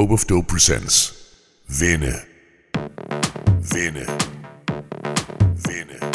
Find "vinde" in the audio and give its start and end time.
1.68-2.24, 3.60-4.06, 4.06-4.06, 5.56-6.09